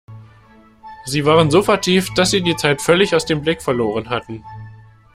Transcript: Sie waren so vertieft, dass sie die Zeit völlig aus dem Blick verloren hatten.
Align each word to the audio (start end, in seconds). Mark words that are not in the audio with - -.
Sie 1.05 1.25
waren 1.25 1.51
so 1.51 1.61
vertieft, 1.61 2.17
dass 2.17 2.31
sie 2.31 2.41
die 2.41 2.55
Zeit 2.55 2.81
völlig 2.81 3.13
aus 3.13 3.27
dem 3.27 3.43
Blick 3.43 3.61
verloren 3.61 4.09
hatten. 4.09 4.43